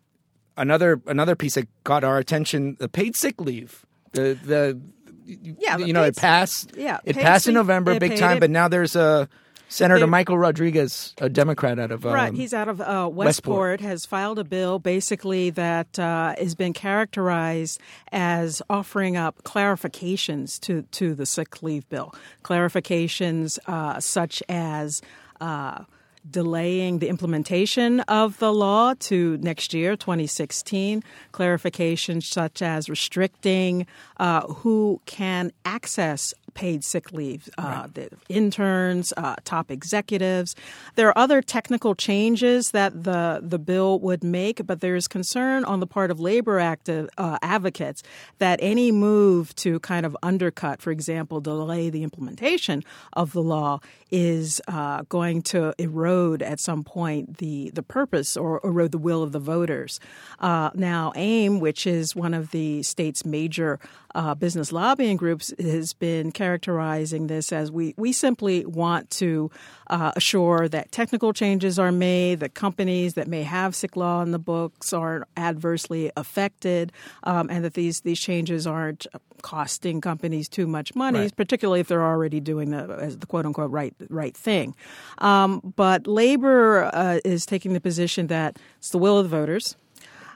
another 0.57 1.01
another 1.07 1.35
piece 1.35 1.55
that 1.55 1.67
caught 1.83 2.03
our 2.03 2.17
attention: 2.17 2.77
the 2.79 2.89
paid 2.89 3.15
sick 3.15 3.39
leave. 3.41 3.85
The 4.13 4.37
the 4.43 4.79
Yeah, 5.25 5.77
you 5.77 5.91
know 5.93 6.03
it 6.03 6.15
passed. 6.15 6.71
yeah, 6.77 6.99
it 7.03 7.15
passed 7.15 7.47
in 7.47 7.53
November, 7.55 7.99
big 7.99 8.17
time. 8.17 8.37
it- 8.37 8.39
But 8.41 8.49
now 8.51 8.67
there's 8.67 8.95
a 8.95 9.27
Senator 9.67 10.01
They- 10.01 10.05
Michael 10.05 10.37
Rodrigues, 10.37 11.15
a 11.19 11.27
Democrat 11.27 11.79
out 11.79 11.91
of 11.91 12.05
um, 12.05 12.13
right, 12.13 12.33
he's 12.33 12.53
out 12.53 12.67
of 12.67 12.79
uh, 12.79 13.09
Westport, 13.11 13.15
Westport. 13.15 13.81
has 13.81 14.05
filed 14.05 14.37
a 14.37 14.43
bill 14.43 14.77
basically 14.77 15.49
that 15.49 15.97
uh, 15.97 16.35
has 16.37 16.53
been 16.53 16.71
characterized 16.71 17.81
as 18.11 18.61
offering 18.69 19.17
up 19.17 19.41
clarifications 19.43 20.59
to, 20.61 20.83
to 20.91 21.15
the 21.15 21.25
sick 21.25 21.63
leave 21.63 21.89
bill. 21.89 22.13
Clarifications 22.43 23.57
uh, 23.67 23.99
such 23.99 24.41
as 24.49 25.01
uh, 25.41 25.83
delaying 26.29 26.99
the 26.99 27.07
implementation 27.09 27.99
of 28.01 28.39
the 28.39 28.53
law 28.53 28.93
to 28.99 29.37
next 29.37 29.73
year, 29.73 29.95
2016. 29.95 31.03
Clarifications 31.33 32.23
such 32.23 32.61
as 32.61 32.89
restricting 32.89 33.87
uh, 34.17 34.41
who 34.41 35.01
can 35.05 35.51
access 35.65 36.33
paid 36.55 36.83
sick 36.83 37.11
leave, 37.11 37.49
uh, 37.57 37.87
the 37.93 38.09
interns, 38.29 39.13
uh, 39.17 39.35
top 39.43 39.69
executives. 39.69 40.55
There 40.95 41.07
are 41.09 41.17
other 41.17 41.41
technical 41.41 41.93
changes 41.93 42.71
that 42.71 43.03
the 43.03 43.41
the 43.43 43.59
bill 43.59 43.99
would 43.99 44.23
make, 44.23 44.65
but 44.65 44.81
there 44.81 44.95
is 44.95 45.07
concern 45.07 45.63
on 45.65 45.79
the 45.79 45.87
part 45.87 46.09
of 46.09 46.19
labor 46.19 46.59
active, 46.59 47.09
uh, 47.17 47.37
advocates 47.43 48.01
that 48.39 48.57
any 48.61 48.91
move 48.91 49.53
to 49.55 49.79
kind 49.81 50.05
of 50.05 50.17
undercut, 50.23 50.81
for 50.81 50.91
example, 50.91 51.41
delay 51.41 51.89
the 51.89 52.03
implementation 52.03 52.83
of 53.13 53.33
the 53.33 53.43
law, 53.43 53.79
is 54.09 54.61
uh, 54.67 55.03
going 55.09 55.41
to 55.43 55.73
erode 55.77 56.41
at 56.41 56.59
some 56.59 56.83
point 56.83 57.37
the 57.37 57.69
the 57.71 57.83
purpose 57.83 58.37
or 58.37 58.61
erode 58.63 58.91
the 58.91 58.97
will 58.97 59.21
of 59.21 59.31
the 59.33 59.39
voters. 59.39 59.99
Uh, 60.39 60.69
now, 60.73 61.11
AIM, 61.15 61.59
which 61.59 61.85
is 61.85 62.15
one 62.15 62.33
of 62.33 62.51
the 62.51 62.81
state's 62.83 63.25
major 63.25 63.79
uh, 64.15 64.33
business 64.33 64.71
lobbying 64.71 65.17
groups 65.17 65.53
has 65.59 65.93
been 65.93 66.31
characterizing 66.31 67.27
this 67.27 67.51
as 67.51 67.69
we, 67.71 67.93
we 67.97 68.11
simply 68.13 68.65
want 68.65 69.09
to 69.11 69.51
uh, 69.87 70.11
assure 70.15 70.67
that 70.69 70.91
technical 70.91 71.33
changes 71.33 71.77
are 71.77 71.91
made, 71.91 72.39
that 72.39 72.55
companies 72.55 73.13
that 73.13 73.27
may 73.27 73.43
have 73.43 73.75
sick 73.75 73.95
law 73.95 74.21
in 74.23 74.31
the 74.31 74.39
books 74.39 74.93
aren't 74.93 75.25
adversely 75.37 76.11
affected, 76.17 76.91
um, 77.23 77.49
and 77.51 77.63
that 77.63 77.73
these, 77.75 78.01
these 78.01 78.19
changes 78.19 78.65
aren't 78.65 79.05
costing 79.41 80.01
companies 80.01 80.49
too 80.49 80.65
much 80.65 80.95
money, 80.95 81.19
Right. 81.19 81.35
particularly 81.35 81.79
if 81.81 81.87
they're 81.87 82.01
already 82.03 82.39
doing 82.39 82.71
the, 82.71 82.97
as 82.99 83.17
the 83.19 83.27
quote 83.27 83.45
unquote 83.45 83.69
right, 83.69 83.93
right 84.09 84.35
thing. 84.35 84.75
Um, 85.19 85.61
but 85.75 86.07
labor 86.07 86.89
uh, 86.93 87.19
is 87.23 87.45
taking 87.45 87.73
the 87.73 87.81
position 87.81 88.27
that 88.27 88.57
it's 88.79 88.89
the 88.89 88.97
will 88.97 89.19
of 89.19 89.29
the 89.29 89.37
voters. 89.37 89.75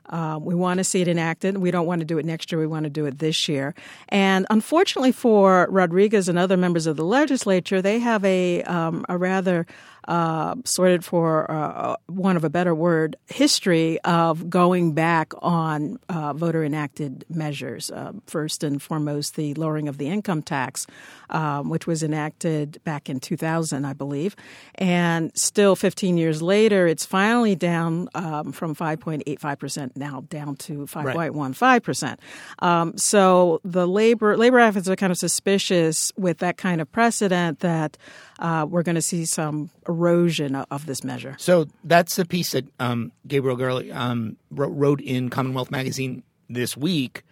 Uh, 0.10 0.39
we 0.42 0.56
want 0.56 0.80
to 0.80 0.84
see 0.84 1.01
it 1.01 1.08
enacted. 1.08 1.58
We 1.58 1.72
don't 1.72 1.86
want 1.86 2.00
to 2.00 2.06
do 2.06 2.18
it 2.18 2.25
next 2.25 2.51
year. 2.51 2.60
We 2.60 2.68
want 2.68 2.86
to 2.86 2.89
do 2.89 3.06
it 3.06 3.20
this 3.20 3.48
year. 3.48 3.75
And 4.10 4.46
unfortunately 4.50 5.12
for 5.12 5.68
Rodrigues 5.70 6.28
and 6.28 6.39
other 6.39 6.58
members 6.58 6.88
of 6.88 6.98
the 6.98 7.06
legislature, 7.06 7.82
they 7.82 8.00
have 8.00 8.25
a 8.25 8.63
um, 8.63 9.06
a 9.08 9.18
rather 9.18 9.66
uh, 10.10 10.56
sorted 10.66 11.06
for 11.06 11.50
uh, 11.51 11.96
one 12.08 12.36
of 12.36 12.44
a 12.44 12.50
better 12.50 12.74
word 12.74 13.16
history 13.28 14.00
of 14.01 14.50
going 14.50 14.94
back 14.94 15.34
on 15.38 16.00
uh, 16.10 16.34
voter 16.34 16.63
enacted 16.63 17.24
measures. 17.30 17.92
Uh, 17.92 18.13
first 18.25 18.63
and 18.63 18.82
foremost, 18.82 19.36
the 19.36 19.54
lowering 19.54 19.88
of 19.88 20.00
the 20.00 20.08
income 20.08 20.42
tax, 20.42 20.88
um, 21.30 21.70
which 21.70 21.86
was 21.86 22.01
enacted 22.01 22.84
back 22.84 23.08
in 23.08 23.20
2000, 23.20 23.86
I 23.86 23.94
believe, 23.94 24.36
and 24.75 25.32
still 25.36 25.75
15 25.75 26.18
years 26.18 26.42
later, 26.42 26.88
it's 26.88 27.06
finally 27.06 27.56
down 27.56 28.10
um, 28.16 28.51
from 28.51 28.75
5.85 28.75 29.60
percent 29.60 29.96
now 29.96 30.24
down 30.28 30.56
to 30.56 30.88
5.15 30.88 31.84
percent. 31.84 32.20
Um, 32.60 32.98
so 32.98 33.62
the 33.63 33.88
labor 33.88 34.36
labor 34.36 34.60
advocates 34.60 34.89
are 34.89 34.96
kind 34.96 35.12
of 35.12 35.20
suspicious 35.20 36.12
with 36.18 36.39
that 36.39 36.58
kind 36.58 36.82
of 36.82 36.92
precedent 36.92 37.60
that 37.60 37.96
uh, 38.39 38.66
we're 38.68 38.84
going 38.84 38.96
to 38.96 39.01
see 39.01 39.25
some 39.25 39.70
erosion 40.00 40.56
of, 40.56 40.86
this 40.86 41.03
measure. 41.03 41.36
So 41.38 41.68
that's 41.84 42.15
the 42.15 42.25
piece 42.25 42.51
that 42.51 42.65
um, 42.79 43.12
Gabrielle 43.27 43.58
Gurley 43.58 43.91
um, 43.91 44.38
wrote, 44.50 44.72
wrote 44.72 45.01
in 45.01 45.29
Commonwealth 45.29 45.72
Magazine 45.72 46.24
this 46.50 46.77
week. 46.77 47.24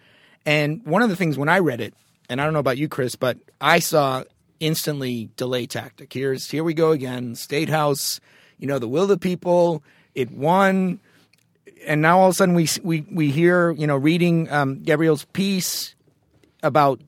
And 0.44 0.84
one 0.84 1.02
of 1.02 1.08
the 1.08 1.16
things 1.16 1.38
when 1.38 1.48
I 1.48 1.58
read 1.58 1.80
it, 1.80 1.94
and 2.28 2.40
I 2.40 2.44
don't 2.44 2.52
know 2.52 2.58
about 2.58 2.78
you, 2.78 2.88
Chris, 2.88 3.16
but 3.16 3.38
I 3.60 3.78
saw 3.78 4.24
instantly 4.60 5.30
delay 5.36 5.66
tactic. 5.66 6.12
Here's 6.12 6.50
here 6.50 6.62
we 6.62 6.74
go 6.74 6.92
again. 6.92 7.34
State 7.34 7.68
House, 7.68 8.20
you 8.58 8.66
know, 8.66 8.78
the 8.78 8.88
will 8.88 9.04
of 9.04 9.08
the 9.08 9.18
people. 9.18 9.82
It 10.14 10.30
won, 10.30 11.00
and 11.86 12.02
now 12.02 12.20
all 12.20 12.28
of 12.28 12.32
a 12.32 12.34
sudden 12.34 12.54
we 12.54 12.68
we 12.82 13.06
we 13.10 13.30
hear 13.30 13.70
you 13.70 13.86
know 13.86 13.96
reading 13.96 14.50
um, 14.50 14.82
Gabrielle's 14.82 15.24
piece 15.26 15.94
about 16.62 17.00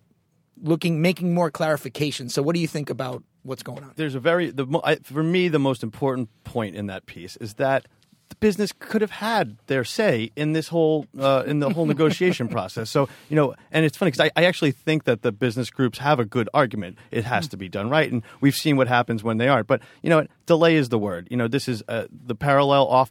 looking 0.63 1.03
making 1.03 1.35
more 1.35 1.51
clarification. 1.51 2.29
So 2.29 2.43
what 2.43 2.55
do 2.55 2.61
you 2.61 2.69
think 2.69 2.91
about 2.91 3.23
what's 3.43 3.63
going 3.63 3.83
on? 3.83 3.93
there's 3.97 4.15
a 4.15 4.21
very 4.21 4.51
the 4.51 4.67
mo- 4.67 4.83
I, 4.85 4.97
for 4.97 5.23
me 5.23 5.49
the 5.49 5.59
most 5.59 5.83
important 5.83 6.29
point 6.45 6.77
in 6.77 6.87
that 6.87 7.07
piece 7.07 7.37
is 7.37 7.55
that 7.55 7.87
the 8.31 8.37
business 8.37 8.73
could 8.79 9.01
have 9.01 9.11
had 9.11 9.59
their 9.67 9.85
say 9.85 10.31
in 10.37 10.53
this 10.53 10.69
whole 10.69 11.07
uh, 11.19 11.43
in 11.47 11.59
the 11.59 11.71
whole 11.71 11.85
negotiation 11.95 12.49
process. 12.49 12.89
So 12.89 13.09
you 13.29 13.37
know, 13.37 13.55
and 13.71 13.85
it's 13.85 13.97
funny 13.97 14.13
because 14.13 14.31
I, 14.37 14.41
I 14.41 14.45
actually 14.47 14.71
think 14.71 15.05
that 15.05 15.23
the 15.23 15.33
business 15.33 15.69
groups 15.69 15.99
have 15.99 16.21
a 16.21 16.25
good 16.25 16.49
argument. 16.55 16.97
It 17.11 17.25
has 17.25 17.49
to 17.49 17.57
be 17.57 17.69
done 17.69 17.91
right, 17.91 18.11
and 18.11 18.23
we've 18.41 18.55
seen 18.55 18.77
what 18.77 18.89
happens 18.89 19.23
when 19.23 19.39
they 19.39 19.49
aren't. 19.49 19.67
But 19.67 19.83
you 20.03 20.11
know, 20.11 20.27
delay 20.47 20.77
is 20.77 20.89
the 20.89 20.99
word. 20.99 21.29
You 21.31 21.37
know, 21.37 21.49
this 21.49 21.69
is 21.69 21.83
uh, 21.89 22.07
the 22.11 22.37
parallel 22.37 22.87
often 22.87 23.09